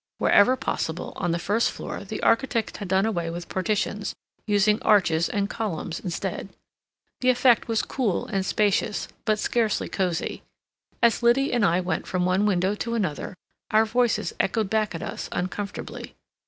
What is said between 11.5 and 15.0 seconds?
and I went from one window to another, our voices echoed back